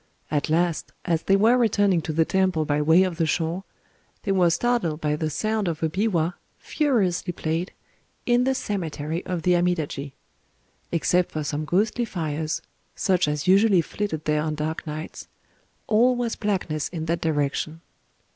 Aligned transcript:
At 0.31 0.49
last, 0.49 0.93
as 1.05 1.21
they 1.21 1.35
were 1.35 1.59
returning 1.59 2.01
to 2.01 2.11
the 2.11 2.25
temple 2.25 2.65
by 2.65 2.81
way 2.81 3.03
of 3.03 3.17
the 3.17 3.27
shore, 3.27 3.65
they 4.23 4.31
were 4.31 4.49
startled 4.49 4.99
by 4.99 5.15
the 5.15 5.29
sound 5.29 5.67
of 5.67 5.83
a 5.83 5.89
biwa, 5.89 6.33
furiously 6.57 7.31
played, 7.31 7.71
in 8.25 8.43
the 8.43 8.55
cemetery 8.55 9.23
of 9.27 9.43
the 9.43 9.51
Amidaji. 9.53 10.13
Except 10.91 11.31
for 11.31 11.43
some 11.43 11.65
ghostly 11.65 12.05
fires—such 12.05 13.27
as 13.27 13.47
usually 13.47 13.81
flitted 13.81 14.25
there 14.25 14.41
on 14.41 14.55
dark 14.55 14.87
nights—all 14.87 16.15
was 16.15 16.35
blackness 16.35 16.89
in 16.89 17.05
that 17.05 17.21
direction. 17.21 17.81